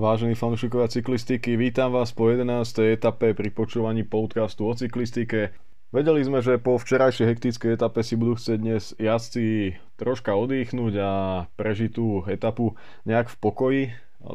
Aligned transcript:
Vážení 0.00 0.32
fanúšikovia 0.32 0.88
cyklistiky, 0.88 1.60
vítam 1.60 1.92
vás 1.92 2.08
po 2.08 2.32
11. 2.32 2.64
etape 2.96 3.36
pri 3.36 3.52
počúvaní 3.52 4.00
podcastu 4.00 4.64
o 4.64 4.72
cyklistike. 4.72 5.52
Vedeli 5.92 6.24
sme, 6.24 6.40
že 6.40 6.56
po 6.56 6.80
včerajšej 6.80 7.28
hektickej 7.28 7.76
etape 7.76 8.00
si 8.00 8.16
budú 8.16 8.40
chcieť 8.40 8.58
dnes 8.64 8.96
jazdci 8.96 9.76
troška 10.00 10.32
oddychnúť 10.32 10.94
a 11.04 11.10
prežiť 11.52 11.92
tú 11.92 12.24
etapu 12.32 12.80
nejak 13.04 13.28
v 13.28 13.36
pokoji. 13.44 13.82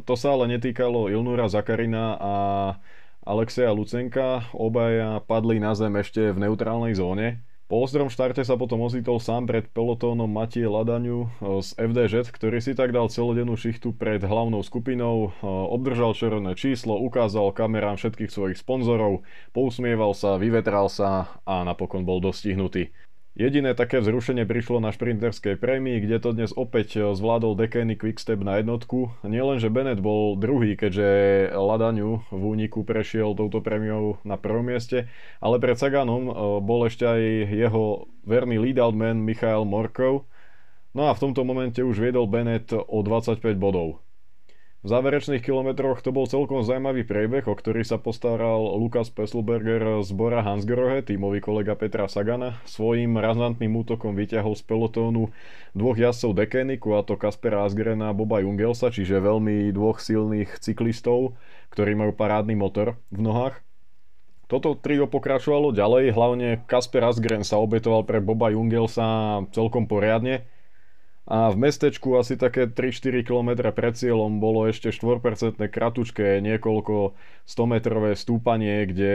To 0.06 0.14
sa 0.14 0.38
ale 0.38 0.54
netýkalo 0.54 1.10
Ilnura 1.10 1.50
Zakarina 1.50 2.14
a 2.14 2.34
Alexeja 3.26 3.74
Lucenka. 3.74 4.46
Obaja 4.54 5.18
padli 5.26 5.58
na 5.58 5.74
zem 5.74 5.98
ešte 5.98 6.30
v 6.30 6.46
neutrálnej 6.46 6.94
zóne. 6.94 7.42
Po 7.66 7.82
ostrom 7.82 8.14
štarte 8.14 8.46
sa 8.46 8.62
potom 8.62 8.86
ocitol 8.86 9.18
sám 9.18 9.50
pred 9.50 9.66
pelotónom 9.74 10.30
Matie 10.30 10.70
Ladaňu 10.70 11.34
z 11.66 11.74
FDŽ, 11.74 12.30
ktorý 12.30 12.62
si 12.62 12.78
tak 12.78 12.94
dal 12.94 13.10
celodennú 13.10 13.58
šichtu 13.58 13.90
pred 13.90 14.22
hlavnou 14.22 14.62
skupinou, 14.62 15.34
obdržal 15.74 16.14
červené 16.14 16.54
číslo, 16.54 17.02
ukázal 17.02 17.50
kamerám 17.58 17.98
všetkých 17.98 18.30
svojich 18.30 18.62
sponzorov, 18.62 19.26
pousmieval 19.50 20.14
sa, 20.14 20.38
vyvetral 20.38 20.94
sa 20.94 21.42
a 21.42 21.66
napokon 21.66 22.06
bol 22.06 22.22
dostihnutý. 22.22 22.94
Jediné 23.36 23.76
také 23.76 24.00
vzrušenie 24.00 24.48
prišlo 24.48 24.80
na 24.80 24.96
šprinterskej 24.96 25.60
prémii, 25.60 26.08
kde 26.08 26.24
to 26.24 26.32
dnes 26.32 26.56
opäť 26.56 26.88
eh, 26.96 27.04
zvládol 27.12 27.60
Dekeny 27.60 28.00
Quickstep 28.00 28.40
na 28.40 28.64
jednotku. 28.64 29.12
Nielen, 29.28 29.60
že 29.60 29.68
Bennett 29.68 30.00
bol 30.00 30.40
druhý, 30.40 30.80
keďže 30.80 31.52
Ladaniu 31.52 32.24
v 32.32 32.44
úniku 32.56 32.88
prešiel 32.88 33.36
touto 33.36 33.60
prémiou 33.60 34.24
na 34.24 34.40
prvom 34.40 34.64
mieste, 34.64 35.12
ale 35.44 35.60
pred 35.60 35.76
Saganom 35.76 36.32
eh, 36.32 36.34
bol 36.64 36.88
ešte 36.88 37.04
aj 37.04 37.22
jeho 37.52 38.08
verný 38.24 38.56
lead-out 38.56 38.96
man 38.96 39.20
Michael 39.20 39.68
Morkov. 39.68 40.24
No 40.96 41.12
a 41.12 41.12
v 41.12 41.28
tomto 41.28 41.44
momente 41.44 41.84
už 41.84 42.00
viedol 42.00 42.32
Bennett 42.32 42.72
o 42.72 43.04
25 43.04 43.44
bodov. 43.60 44.05
V 44.86 44.94
záverečných 44.94 45.42
kilometroch 45.42 46.06
to 46.06 46.14
bol 46.14 46.30
celkom 46.30 46.62
zaujímavý 46.62 47.10
priebeh, 47.10 47.50
o 47.50 47.58
ktorý 47.58 47.82
sa 47.82 47.98
postaral 47.98 48.78
Lukas 48.78 49.10
Pesselberger 49.10 49.82
z 50.06 50.14
Bora 50.14 50.46
Hansgrohe, 50.46 51.02
tímový 51.02 51.42
kolega 51.42 51.74
Petra 51.74 52.06
Sagana. 52.06 52.62
Svojím 52.70 53.18
razantným 53.18 53.74
útokom 53.82 54.14
vyťahol 54.14 54.54
z 54.54 54.62
pelotónu 54.62 55.34
dvoch 55.74 55.98
jazdcov 55.98 56.38
Dekeniku, 56.38 56.94
a 56.94 57.02
to 57.02 57.18
Kaspera 57.18 57.66
Asgrena 57.66 58.14
a 58.14 58.18
Boba 58.18 58.46
Jungelsa, 58.46 58.94
čiže 58.94 59.18
veľmi 59.18 59.74
dvoch 59.74 59.98
silných 59.98 60.62
cyklistov, 60.62 61.34
ktorí 61.74 61.98
majú 61.98 62.14
parádny 62.14 62.54
motor 62.54 62.94
v 63.10 63.26
nohách. 63.26 63.66
Toto 64.46 64.78
trio 64.78 65.10
pokračovalo 65.10 65.74
ďalej, 65.74 66.14
hlavne 66.14 66.62
Kasper 66.70 67.10
Asgren 67.10 67.42
sa 67.42 67.58
obetoval 67.58 68.06
pre 68.06 68.22
Boba 68.22 68.54
Jungelsa 68.54 69.42
celkom 69.50 69.90
poriadne 69.90 70.46
a 71.26 71.50
v 71.50 71.58
mestečku 71.58 72.22
asi 72.22 72.38
také 72.38 72.70
3-4 72.70 73.26
km 73.26 73.74
pred 73.74 73.98
cieľom 73.98 74.38
bolo 74.38 74.70
ešte 74.70 74.94
4% 74.94 75.58
kratučké 75.58 76.38
niekoľko 76.46 77.18
100 77.50 77.74
metrové 77.74 78.14
stúpanie, 78.14 78.86
kde 78.86 79.14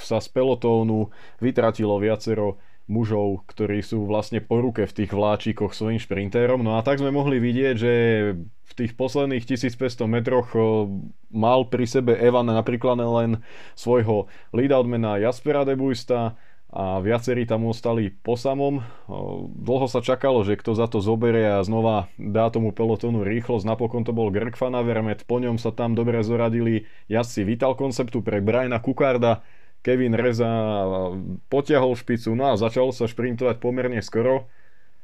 sa 0.00 0.24
z 0.24 0.28
pelotónu 0.32 1.12
vytratilo 1.44 2.00
viacero 2.00 2.56
mužov, 2.88 3.44
ktorí 3.48 3.80
sú 3.80 4.04
vlastne 4.08 4.44
po 4.44 4.60
ruke 4.60 4.84
v 4.84 4.96
tých 5.04 5.12
vláčikoch 5.12 5.72
svojim 5.72 6.00
šprintérom. 6.00 6.60
No 6.60 6.76
a 6.76 6.84
tak 6.84 7.00
sme 7.00 7.12
mohli 7.12 7.40
vidieť, 7.40 7.74
že 7.76 7.92
v 8.40 8.72
tých 8.76 8.96
posledných 8.96 9.44
1500 9.44 10.04
metroch 10.08 10.48
mal 11.28 11.68
pri 11.68 11.84
sebe 11.84 12.16
Evan 12.16 12.48
napríklad 12.48 13.00
len 13.00 13.40
svojho 13.76 14.32
lead-outmana 14.52 15.20
Jaspera 15.20 15.64
Debuista, 15.64 16.36
a 16.74 16.98
viacerí 16.98 17.46
tam 17.46 17.70
ostali 17.70 18.10
po 18.10 18.34
samom. 18.34 18.82
Dlho 19.62 19.86
sa 19.86 20.02
čakalo, 20.02 20.42
že 20.42 20.58
kto 20.58 20.74
za 20.74 20.90
to 20.90 20.98
zoberie 20.98 21.62
a 21.62 21.62
znova 21.62 22.10
dá 22.18 22.50
tomu 22.50 22.74
pelotónu 22.74 23.22
rýchlosť. 23.22 23.62
Napokon 23.62 24.02
to 24.02 24.10
bol 24.10 24.34
Greg 24.34 24.58
Van 24.58 24.74
po 25.22 25.36
ňom 25.38 25.54
sa 25.54 25.70
tam 25.70 25.94
dobre 25.94 26.18
zoradili 26.26 26.90
jazdci 27.06 27.46
Vital 27.46 27.78
Conceptu 27.78 28.26
pre 28.26 28.42
Briana 28.42 28.82
Kukarda. 28.82 29.46
Kevin 29.86 30.18
Reza 30.18 30.48
potiahol 31.52 31.94
špicu, 31.94 32.32
no 32.34 32.50
a 32.50 32.58
začalo 32.58 32.90
sa 32.90 33.04
šprintovať 33.04 33.60
pomerne 33.60 34.00
skoro, 34.00 34.48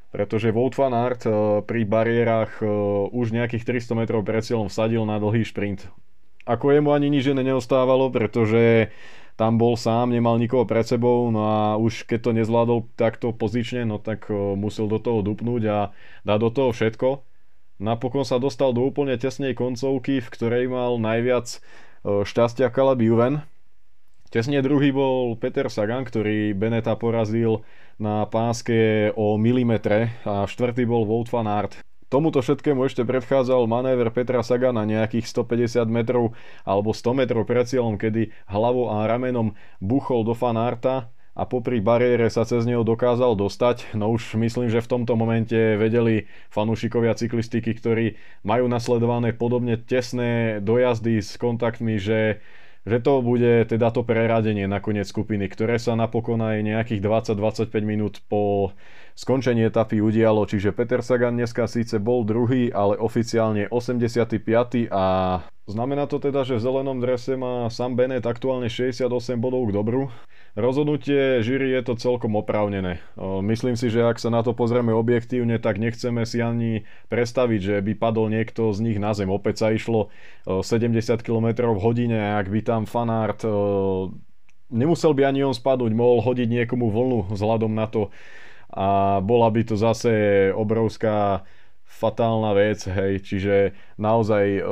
pretože 0.08 0.56
Wout 0.56 0.72
van 0.72 0.96
Aert 0.96 1.28
e, 1.28 1.60
pri 1.60 1.84
bariérach 1.84 2.64
e, 2.64 2.66
už 3.12 3.36
nejakých 3.36 3.76
300 3.76 4.00
metrov 4.00 4.24
pred 4.24 4.40
cieľom 4.40 4.72
vsadil 4.72 5.04
na 5.04 5.20
dlhý 5.20 5.44
šprint. 5.44 5.84
Ako 6.48 6.72
jemu 6.72 6.96
ani 6.96 7.12
nič 7.12 7.28
neostávalo, 7.28 8.08
pretože 8.08 8.88
tam 9.40 9.56
bol 9.56 9.72
sám, 9.72 10.12
nemal 10.12 10.36
nikoho 10.36 10.68
pred 10.68 10.84
sebou, 10.84 11.32
no 11.32 11.48
a 11.48 11.80
už 11.80 12.04
keď 12.04 12.28
to 12.28 12.30
nezvládol 12.36 12.92
takto 12.92 13.32
pozične, 13.32 13.88
no 13.88 13.96
tak 13.96 14.28
musel 14.60 14.84
do 14.84 15.00
toho 15.00 15.24
dupnúť 15.24 15.62
a 15.64 15.78
dať 16.28 16.38
do 16.44 16.50
toho 16.52 16.70
všetko. 16.76 17.24
Napokon 17.80 18.28
sa 18.28 18.36
dostal 18.36 18.76
do 18.76 18.84
úplne 18.84 19.16
tesnej 19.16 19.56
koncovky, 19.56 20.20
v 20.20 20.28
ktorej 20.28 20.68
mal 20.68 21.00
najviac 21.00 21.64
šťastia 22.04 22.68
Caleb 22.68 23.00
Juven. 23.00 23.40
Tesne 24.28 24.60
druhý 24.60 24.92
bol 24.92 25.34
Peter 25.40 25.72
Sagan, 25.72 26.04
ktorý 26.04 26.52
Beneta 26.52 26.92
porazil 27.00 27.64
na 27.96 28.28
páske 28.28 29.08
o 29.16 29.40
milimetre 29.40 30.12
a 30.28 30.44
štvrtý 30.44 30.84
bol 30.84 31.08
Wout 31.08 31.32
van 31.32 31.48
Aert. 31.48 31.80
Tomuto 32.10 32.42
všetkému 32.42 32.90
ešte 32.90 33.06
predchádzal 33.06 33.70
manéver 33.70 34.10
Petra 34.10 34.42
Sagana 34.42 34.82
nejakých 34.82 35.30
150 35.30 35.86
metrov 35.86 36.34
alebo 36.66 36.90
100 36.90 37.14
metrov 37.14 37.46
pred 37.46 37.70
cieľom, 37.70 37.94
kedy 37.94 38.34
hlavou 38.50 38.90
a 38.90 39.06
ramenom 39.06 39.54
buchol 39.78 40.26
do 40.26 40.34
fanárta 40.34 41.14
a 41.38 41.46
popri 41.46 41.78
bariére 41.78 42.26
sa 42.26 42.42
cez 42.42 42.66
neho 42.66 42.82
dokázal 42.82 43.38
dostať. 43.38 43.94
No 43.94 44.10
už 44.10 44.34
myslím, 44.42 44.66
že 44.66 44.82
v 44.82 44.90
tomto 44.90 45.14
momente 45.14 45.54
vedeli 45.54 46.26
fanúšikovia 46.50 47.14
cyklistiky, 47.14 47.78
ktorí 47.78 48.18
majú 48.42 48.66
nasledované 48.66 49.30
podobne 49.30 49.78
tesné 49.78 50.58
dojazdy 50.58 51.22
s 51.22 51.38
kontaktmi, 51.38 52.02
že 52.02 52.42
že 52.88 52.98
to 53.04 53.20
bude 53.20 53.68
teda 53.68 53.92
to 53.92 54.00
preradenie 54.00 54.64
nakoniec 54.64 55.04
skupiny, 55.04 55.52
ktoré 55.52 55.76
sa 55.76 55.92
napokon 55.92 56.40
aj 56.40 56.64
nejakých 56.64 57.00
20-25 57.04 57.68
minút 57.84 58.24
po 58.24 58.72
skončení 59.12 59.68
etapy 59.68 60.00
udialo, 60.00 60.48
čiže 60.48 60.72
Peter 60.72 61.04
Sagan 61.04 61.36
dneska 61.36 61.68
síce 61.68 62.00
bol 62.00 62.24
druhý, 62.24 62.72
ale 62.72 62.96
oficiálne 62.96 63.68
85. 63.68 64.88
a 64.88 65.04
znamená 65.70 66.10
to 66.10 66.18
teda, 66.18 66.42
že 66.42 66.58
v 66.58 66.64
zelenom 66.66 66.98
drese 66.98 67.38
má 67.38 67.70
Sam 67.70 67.94
Bennett 67.94 68.26
aktuálne 68.26 68.66
68 68.66 69.38
bodov 69.38 69.70
k 69.70 69.74
dobru. 69.74 70.02
Rozhodnutie 70.58 71.46
žíry 71.46 71.70
je 71.78 71.82
to 71.86 71.94
celkom 71.94 72.34
oprávnené. 72.34 72.98
Myslím 73.40 73.78
si, 73.78 73.86
že 73.86 74.02
ak 74.02 74.18
sa 74.18 74.34
na 74.34 74.42
to 74.42 74.50
pozrieme 74.50 74.90
objektívne, 74.90 75.62
tak 75.62 75.78
nechceme 75.78 76.26
si 76.26 76.42
ani 76.42 76.82
predstaviť, 77.06 77.60
že 77.62 77.76
by 77.80 77.92
padol 77.94 78.26
niekto 78.28 78.74
z 78.74 78.82
nich 78.82 78.98
na 78.98 79.14
zem. 79.14 79.30
Opäť 79.30 79.62
sa 79.62 79.70
išlo 79.70 80.10
70 80.44 80.98
km 81.22 81.70
v 81.70 81.80
hodine, 81.80 82.18
ak 82.34 82.50
by 82.50 82.60
tam 82.66 82.82
fanart 82.90 83.46
nemusel 84.70 85.12
by 85.18 85.26
ani 85.26 85.42
on 85.42 85.54
spadnúť, 85.54 85.90
mohol 85.94 86.22
hodiť 86.22 86.46
niekomu 86.46 86.94
vlnu 86.94 87.34
vzhľadom 87.34 87.74
na 87.74 87.90
to, 87.90 88.14
a 88.70 89.18
bola 89.18 89.50
by 89.50 89.66
to 89.66 89.74
zase 89.74 90.14
obrovská 90.54 91.42
fatálna 91.90 92.54
vec, 92.54 92.86
hej, 92.86 93.18
čiže 93.18 93.74
naozaj 93.98 94.62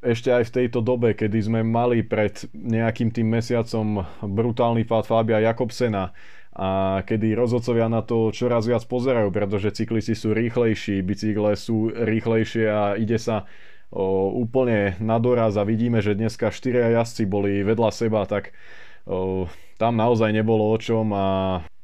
ešte 0.00 0.32
aj 0.32 0.48
v 0.48 0.54
tejto 0.64 0.80
dobe, 0.80 1.12
kedy 1.12 1.38
sme 1.44 1.60
mali 1.60 2.00
pred 2.00 2.48
nejakým 2.56 3.12
tým 3.12 3.28
mesiacom 3.28 4.08
brutálny 4.24 4.88
pád 4.88 5.04
Fabia 5.04 5.44
Jakobsena 5.44 6.16
a 6.56 7.00
kedy 7.06 7.36
rozhodcovia 7.36 7.86
na 7.86 8.02
to 8.02 8.34
čoraz 8.34 8.66
viac 8.66 8.82
pozerajú, 8.88 9.30
pretože 9.30 9.76
cyklisti 9.76 10.18
sú 10.18 10.34
rýchlejší, 10.34 11.04
bicykle 11.04 11.54
sú 11.54 11.92
rýchlejšie 11.94 12.64
a 12.66 12.82
ide 12.98 13.20
sa 13.20 13.46
o, 13.92 14.34
úplne 14.34 14.98
na 14.98 15.22
doraz 15.22 15.54
a 15.60 15.68
vidíme, 15.68 16.02
že 16.02 16.18
dneska 16.18 16.50
štyria 16.50 16.90
jazdci 17.00 17.28
boli 17.28 17.62
vedľa 17.62 17.90
seba, 17.94 18.26
tak 18.26 18.56
o, 19.06 19.46
tam 19.78 19.94
naozaj 19.94 20.34
nebolo 20.34 20.74
o 20.74 20.76
čom 20.80 21.14
a 21.14 21.26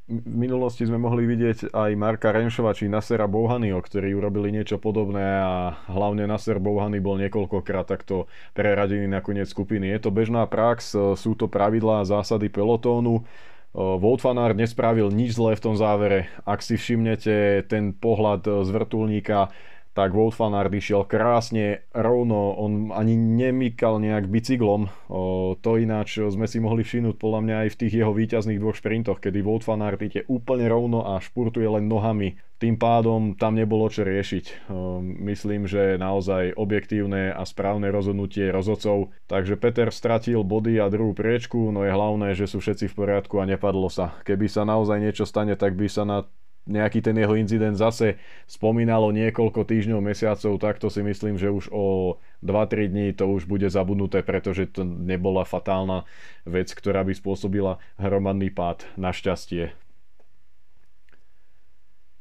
v 0.07 0.23
minulosti 0.39 0.87
sme 0.87 1.03
mohli 1.03 1.27
vidieť 1.27 1.75
aj 1.75 1.91
Marka 1.99 2.31
Renšova 2.31 2.71
či 2.79 2.87
Nasera 2.87 3.27
Bouhanyho, 3.27 3.83
ktorí 3.83 4.15
urobili 4.15 4.55
niečo 4.55 4.79
podobné 4.79 5.43
a 5.43 5.75
hlavne 5.91 6.31
Naser 6.31 6.63
Bouhany 6.63 7.03
bol 7.03 7.19
niekoľkokrát 7.19 7.91
takto 7.91 8.31
preradený 8.55 9.11
na 9.11 9.19
koniec 9.19 9.51
skupiny. 9.51 9.91
Je 9.91 10.07
to 10.07 10.15
bežná 10.15 10.47
prax, 10.47 10.95
sú 10.95 11.33
to 11.35 11.51
pravidlá 11.51 12.07
a 12.07 12.09
zásady 12.09 12.47
pelotónu. 12.47 13.27
Wout 13.75 14.23
nespravil 14.55 15.11
nič 15.11 15.37
zlé 15.37 15.59
v 15.59 15.65
tom 15.69 15.75
závere. 15.75 16.31
Ak 16.47 16.63
si 16.63 16.79
všimnete 16.79 17.67
ten 17.67 17.91
pohľad 17.91 18.47
z 18.63 18.69
vrtulníka, 18.71 19.51
tak 19.97 20.13
Wout 20.13 20.37
van 20.37 20.53
Aert 20.53 20.77
išiel 20.77 21.09
krásne, 21.09 21.89
rovno, 21.97 22.53
on 22.53 22.93
ani 22.93 23.17
nemykal 23.17 23.97
nejak 23.97 24.29
bicyklom. 24.29 24.93
O, 25.09 25.57
to 25.57 25.81
ináč 25.81 26.21
sme 26.21 26.45
si 26.45 26.61
mohli 26.61 26.85
všimnúť 26.85 27.17
podľa 27.17 27.41
mňa 27.41 27.57
aj 27.65 27.69
v 27.73 27.79
tých 27.81 27.95
jeho 28.05 28.13
víťazných 28.13 28.61
dvoch 28.61 28.77
šprintoch, 28.77 29.25
kedy 29.25 29.41
Wout 29.41 29.65
van 29.65 29.81
Aert 29.81 30.05
ide 30.05 30.29
úplne 30.29 30.69
rovno 30.69 31.09
a 31.09 31.17
špurtuje 31.17 31.65
len 31.65 31.89
nohami. 31.89 32.37
Tým 32.57 32.81
pádom 32.81 33.37
tam 33.37 33.53
nebolo 33.57 33.89
čo 33.89 34.05
riešiť. 34.05 34.69
O, 34.69 35.01
myslím, 35.01 35.65
že 35.65 35.97
naozaj 35.97 36.53
objektívne 36.61 37.33
a 37.33 37.41
správne 37.49 37.89
rozhodnutie 37.89 38.53
rozhodcov. 38.53 39.17
Takže 39.33 39.57
Peter 39.57 39.89
stratil 39.89 40.45
body 40.45 40.77
a 40.77 40.93
druhú 40.93 41.17
priečku, 41.17 41.73
no 41.73 41.89
je 41.89 41.97
hlavné, 41.97 42.37
že 42.37 42.45
sú 42.45 42.61
všetci 42.61 42.93
v 42.93 42.97
poriadku 43.01 43.41
a 43.41 43.49
nepadlo 43.49 43.89
sa. 43.89 44.13
Keby 44.29 44.45
sa 44.53 44.69
naozaj 44.69 45.01
niečo 45.01 45.25
stane, 45.25 45.57
tak 45.57 45.73
by 45.73 45.89
sa 45.89 46.05
na 46.05 46.29
nejaký 46.67 47.01
ten 47.01 47.15
jeho 47.15 47.39
incident 47.39 47.79
zase 47.79 48.19
spomínalo 48.51 49.15
niekoľko 49.15 49.63
týždňov, 49.63 50.03
mesiacov, 50.03 50.59
tak 50.59 50.83
to 50.83 50.91
si 50.91 51.01
myslím, 51.01 51.39
že 51.39 51.49
už 51.49 51.71
o 51.71 52.19
2-3 52.43 52.91
dní 52.91 53.07
to 53.15 53.31
už 53.31 53.47
bude 53.47 53.71
zabudnuté, 53.71 54.27
pretože 54.27 54.75
to 54.75 54.83
nebola 54.83 55.47
fatálna 55.47 56.05
vec, 56.43 56.75
ktorá 56.75 57.07
by 57.07 57.15
spôsobila 57.15 57.79
hromadný 57.97 58.51
pád. 58.51 58.85
Našťastie. 58.99 59.73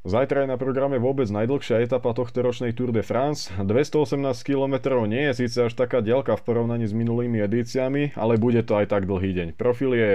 Zajtra 0.05 0.45
je 0.45 0.53
na 0.53 0.61
programe 0.61 1.01
vôbec 1.01 1.25
najdlhšia 1.33 1.81
etapa 1.81 2.13
tohto 2.13 2.45
ročnej 2.45 2.77
Tour 2.77 2.93
de 2.93 3.01
France. 3.01 3.49
218 3.57 4.21
km 4.45 5.01
nie 5.09 5.33
je 5.33 5.49
síce 5.49 5.65
až 5.65 5.73
taká 5.73 6.05
diaľka 6.05 6.37
v 6.37 6.45
porovnaní 6.45 6.85
s 6.85 6.93
minulými 6.93 7.41
edíciami, 7.41 8.13
ale 8.13 8.37
bude 8.37 8.61
to 8.61 8.77
aj 8.77 8.93
tak 8.93 9.09
dlhý 9.09 9.33
deň. 9.33 9.47
Profil 9.57 9.97
je 9.97 10.11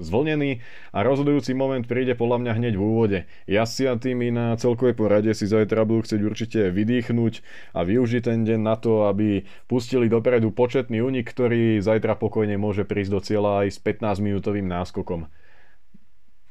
zvlnený 0.00 0.64
a 0.94 1.04
rozhodujúci 1.04 1.52
moment 1.56 1.84
príde 1.84 2.16
podľa 2.16 2.38
mňa 2.44 2.52
hneď 2.56 2.74
v 2.78 2.82
úvode. 2.82 3.18
Jazdci 3.50 3.90
a 3.90 3.98
týmy 3.98 4.32
na 4.32 4.56
celkovej 4.56 4.96
porade 4.96 5.32
si 5.36 5.44
zajtra 5.48 5.84
budú 5.84 6.06
chcieť 6.06 6.20
určite 6.22 6.60
vydýchnuť 6.70 7.34
a 7.76 7.80
využiť 7.82 8.22
ten 8.24 8.46
deň 8.46 8.60
na 8.62 8.76
to, 8.80 9.08
aby 9.10 9.44
pustili 9.66 10.08
dopredu 10.08 10.54
početný 10.54 11.02
unik, 11.02 11.26
ktorý 11.26 11.82
zajtra 11.82 12.16
pokojne 12.16 12.56
môže 12.56 12.88
prísť 12.88 13.10
do 13.12 13.20
cieľa 13.20 13.66
aj 13.66 13.68
s 13.74 13.78
15 13.82 14.22
minútovým 14.22 14.68
náskokom. 14.68 15.28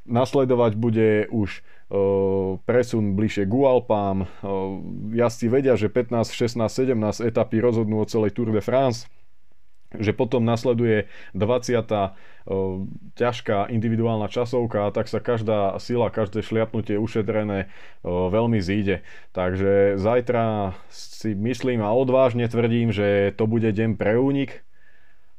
Nasledovať 0.02 0.74
bude 0.82 1.30
už 1.30 1.62
presun 2.66 3.20
bližšie 3.20 3.46
k 3.46 3.54
Alpám. 3.54 4.26
Jazdci 5.12 5.52
vedia, 5.52 5.76
že 5.76 5.92
15, 5.92 6.32
16, 6.32 6.58
17 6.72 7.28
etapy 7.28 7.60
rozhodnú 7.60 8.02
o 8.02 8.10
celej 8.10 8.34
Tour 8.34 8.56
de 8.56 8.64
France 8.64 9.12
že 9.98 10.16
potom 10.16 10.48
nasleduje 10.48 11.12
20. 11.36 12.16
ťažká 13.20 13.68
individuálna 13.68 14.32
časovka 14.32 14.88
a 14.88 14.94
tak 14.96 15.12
sa 15.12 15.20
každá 15.20 15.76
sila, 15.84 16.08
každé 16.08 16.40
šliapnutie 16.42 16.96
ušetrené 16.96 17.68
veľmi 18.08 18.64
zíde. 18.64 19.04
Takže 19.36 20.00
zajtra 20.00 20.76
si 20.88 21.36
myslím 21.36 21.84
a 21.84 21.92
odvážne 21.92 22.48
tvrdím, 22.48 22.96
že 22.96 23.36
to 23.36 23.46
bude 23.52 23.68
deň 23.68 24.00
pre 24.00 24.16
únik. 24.16 24.64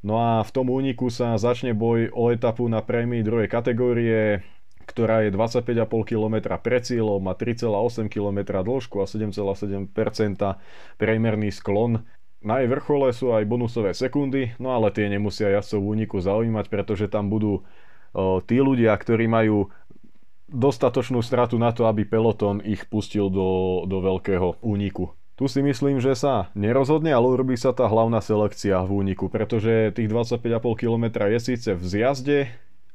No 0.02 0.18
a 0.18 0.42
v 0.42 0.50
tom 0.50 0.66
úniku 0.68 1.08
sa 1.08 1.38
začne 1.38 1.72
boj 1.78 2.10
o 2.10 2.34
etapu 2.34 2.66
na 2.66 2.82
prémii 2.82 3.22
druhej 3.22 3.46
kategórie 3.46 4.42
ktorá 4.82 5.22
je 5.24 5.30
25,5 5.30 5.86
km 6.04 6.58
pre 6.58 6.82
cieľom, 6.82 7.22
má 7.22 7.38
3,8 7.38 8.10
km 8.10 8.60
dĺžku 8.66 8.98
a 8.98 9.06
7,7% 9.06 9.94
priemerný 10.98 11.54
sklon. 11.54 12.02
Na 12.42 12.58
jej 12.58 12.66
vrchole 12.66 13.14
sú 13.14 13.30
aj 13.30 13.46
bonusové 13.46 13.94
sekundy, 13.94 14.58
no 14.58 14.74
ale 14.74 14.90
tie 14.90 15.06
nemusia 15.06 15.54
jazdcov 15.54 15.78
v 15.78 15.90
úniku 15.94 16.16
zaujímať, 16.18 16.66
pretože 16.66 17.06
tam 17.06 17.30
budú 17.30 17.62
o, 17.62 18.42
tí 18.42 18.58
ľudia, 18.58 18.90
ktorí 18.98 19.30
majú 19.30 19.70
dostatočnú 20.50 21.22
stratu 21.22 21.56
na 21.56 21.70
to, 21.70 21.86
aby 21.86 22.02
peloton 22.02 22.58
ich 22.66 22.84
pustil 22.90 23.30
do, 23.30 23.82
do 23.86 24.02
veľkého 24.02 24.60
úniku. 24.60 25.14
Tu 25.38 25.48
si 25.48 25.64
myslím, 25.64 26.02
že 26.02 26.12
sa 26.12 26.52
nerozhodne, 26.52 27.08
ale 27.14 27.24
urobí 27.24 27.56
sa 27.56 27.72
tá 27.72 27.88
hlavná 27.88 28.20
selekcia 28.20 28.84
v 28.84 29.06
úniku, 29.06 29.32
pretože 29.32 29.94
tých 29.96 30.10
25,5 30.10 30.60
km 30.76 31.04
je 31.30 31.38
síce 31.40 31.70
v 31.72 31.82
zjazde, 31.82 32.38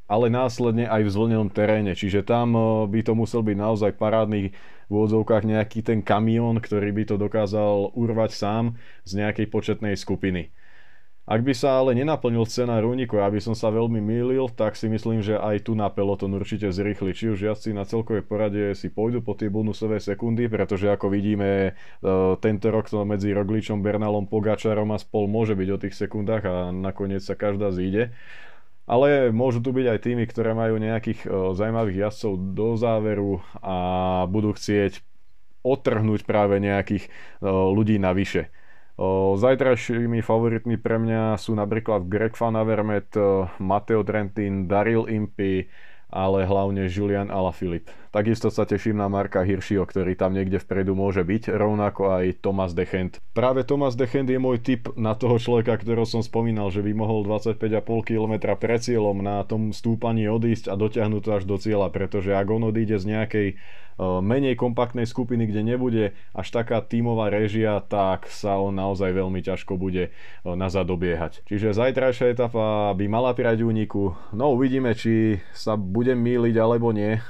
ale 0.07 0.31
následne 0.31 0.87
aj 0.87 1.03
v 1.03 1.13
zvlnenom 1.13 1.51
teréne. 1.51 1.91
Čiže 1.93 2.23
tam 2.23 2.55
eh, 2.55 2.63
by 2.87 2.99
to 3.03 3.13
musel 3.13 3.43
byť 3.43 3.57
naozaj 3.59 3.91
parádny 3.99 4.55
v 4.87 4.91
úvodzovkách 4.91 5.43
nejaký 5.43 5.83
ten 5.83 5.99
kamión, 5.99 6.63
ktorý 6.63 6.95
by 6.95 7.03
to 7.11 7.15
dokázal 7.19 7.91
urvať 7.91 8.31
sám 8.31 8.63
z 9.03 9.11
nejakej 9.19 9.51
početnej 9.51 9.99
skupiny. 9.99 10.55
Ak 11.27 11.43
by 11.43 11.51
sa 11.51 11.83
ale 11.83 11.91
nenaplnil 11.91 12.47
scenár 12.47 12.87
úniku, 12.87 13.19
aby 13.19 13.43
som 13.43 13.51
sa 13.51 13.67
veľmi 13.67 13.99
mýlil, 13.99 14.47
tak 14.47 14.79
si 14.79 14.87
myslím, 14.87 15.19
že 15.19 15.35
aj 15.35 15.67
tu 15.67 15.75
na 15.75 15.91
peloton 15.91 16.31
určite 16.31 16.71
zrýchli. 16.71 17.11
Či 17.11 17.35
už 17.35 17.51
jazdci 17.51 17.75
na 17.75 17.83
celkovej 17.83 18.23
porade 18.23 18.71
si 18.79 18.87
pôjdu 18.87 19.19
po 19.19 19.35
tie 19.35 19.51
bonusové 19.51 19.99
sekundy, 19.99 20.47
pretože 20.47 20.87
ako 20.87 21.11
vidíme, 21.11 21.75
eh, 21.75 22.33
tento 22.39 22.71
rok 22.71 22.87
to 22.87 23.03
medzi 23.03 23.35
Rogličom, 23.35 23.83
Bernalom, 23.83 24.31
Pogačarom 24.31 24.87
a 24.95 24.97
spol 25.03 25.27
môže 25.27 25.51
byť 25.51 25.69
o 25.75 25.81
tých 25.83 25.99
sekundách 25.99 26.43
a 26.47 26.55
nakoniec 26.71 27.19
sa 27.19 27.35
každá 27.35 27.75
zíde 27.75 28.15
ale 28.87 29.35
môžu 29.35 29.59
tu 29.59 29.75
byť 29.75 29.85
aj 29.91 29.99
týmy, 29.99 30.23
ktoré 30.25 30.55
majú 30.55 30.79
nejakých 30.79 31.19
o, 31.27 31.51
zaujímavých 31.51 32.07
jazdcov 32.07 32.33
do 32.55 32.67
záveru 32.79 33.43
a 33.59 33.75
budú 34.31 34.55
chcieť 34.55 35.03
otrhnúť 35.61 36.23
práve 36.23 36.63
nejakých 36.63 37.11
o, 37.43 37.75
ľudí 37.75 37.99
navyše. 37.99 38.47
O, 38.95 39.35
zajtrajšími 39.35 40.23
favoritmi 40.23 40.79
pre 40.79 40.97
mňa 41.03 41.35
sú 41.35 41.51
napríklad 41.53 42.07
Greg 42.07 42.33
Van 42.39 42.55
Avermaet, 42.55 43.11
Matteo 43.59 44.01
Trentin, 44.07 44.71
Daryl 44.71 45.05
Impey, 45.11 45.67
ale 46.07 46.47
hlavne 46.47 46.87
Julian 46.87 47.27
Alaphilippe. 47.27 47.91
Takisto 48.07 48.47
sa 48.49 48.63
teším 48.63 48.97
na 48.97 49.11
Marka 49.11 49.43
Hiršio, 49.43 49.83
ktorý 49.83 50.15
tam 50.15 50.33
niekde 50.33 50.57
vpredu 50.57 50.95
môže 50.97 51.21
byť, 51.21 51.53
rovnako 51.53 52.17
aj 52.17 52.41
Thomas 52.41 52.71
Dechent. 52.71 53.19
Práve 53.35 53.67
Thomas 53.67 53.93
Dechent 53.93 54.25
je 54.31 54.39
môj 54.39 54.63
tip 54.63 54.89
na 54.95 55.13
toho 55.13 55.37
človeka, 55.37 55.77
ktorého 55.77 56.07
som 56.07 56.23
spomínal, 56.23 56.71
že 56.71 56.81
by 56.81 56.95
mohol 56.95 57.27
25,5 57.27 57.83
km 58.07 58.33
pred 58.57 58.79
cieľom 58.81 59.19
na 59.21 59.43
tom 59.43 59.75
stúpaní 59.75 60.25
odísť 60.31 60.71
a 60.71 60.79
dotiahnuť 60.79 61.21
to 61.21 61.31
až 61.35 61.43
do 61.45 61.57
cieľa, 61.59 61.91
pretože 61.93 62.33
ak 62.33 62.47
on 62.47 62.65
odíde 62.71 62.97
z 62.97 63.05
nejakej 63.05 63.47
menej 63.97 64.53
kompaktnej 64.61 65.09
skupiny, 65.09 65.49
kde 65.49 65.73
nebude 65.73 66.13
až 66.29 66.47
taká 66.53 66.85
tímová 66.85 67.33
réžia, 67.33 67.81
tak 67.81 68.29
sa 68.29 68.61
on 68.61 68.77
naozaj 68.77 69.09
veľmi 69.09 69.41
ťažko 69.41 69.73
bude 69.73 70.13
nazad 70.45 70.85
dobiehať. 70.85 71.41
Čiže 71.49 71.73
zajtrajšia 71.73 72.37
etapa 72.37 72.93
by 72.93 73.05
mala 73.09 73.33
pirať 73.33 73.65
úniku. 73.65 74.13
No 74.37 74.53
uvidíme, 74.53 74.93
či 74.93 75.41
sa 75.49 75.73
budem 75.97 76.21
míliť 76.21 76.55
alebo 76.61 76.93
nie. 76.93 77.17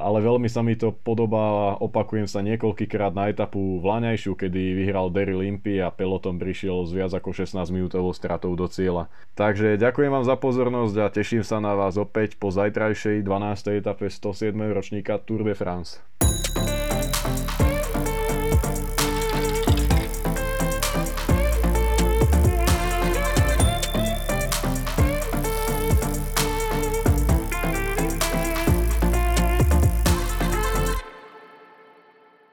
ale 0.00 0.18
veľmi 0.24 0.48
sa 0.48 0.64
mi 0.64 0.72
to 0.72 0.96
podobá, 1.04 1.76
opakujem 1.76 2.24
sa 2.24 2.40
niekoľkýkrát 2.40 3.12
na 3.12 3.28
etapu 3.28 3.76
v 3.76 3.84
Laňajšiu, 3.84 4.32
kedy 4.32 4.72
vyhral 4.72 5.12
Daryl 5.12 5.44
Limpy 5.44 5.84
a 5.84 5.92
peloton 5.92 6.40
prišiel 6.40 6.88
s 6.88 6.96
viac 6.96 7.12
ako 7.12 7.36
16 7.36 7.60
minútovou 7.68 8.16
stratou 8.16 8.56
do 8.56 8.64
cieľa. 8.64 9.12
Takže 9.36 9.76
ďakujem 9.76 10.08
vám 10.08 10.24
za 10.24 10.40
pozornosť 10.40 10.96
a 11.04 11.12
teším 11.12 11.44
sa 11.44 11.60
na 11.60 11.76
vás 11.76 12.00
opäť 12.00 12.40
po 12.40 12.48
zajtrajšej 12.48 13.20
12. 13.20 13.84
etape 13.84 14.08
107. 14.08 14.56
ročníka 14.72 15.20
Tour 15.20 15.44
de 15.44 15.52
France. 15.52 16.19